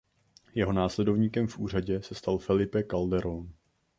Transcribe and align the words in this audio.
Jeho 0.55 0.73
následovníkem 0.73 1.47
v 1.47 1.57
úřadě 1.57 2.01
se 2.01 2.15
stal 2.15 2.37
Felipe 2.37 2.83
Calderón. 2.83 3.53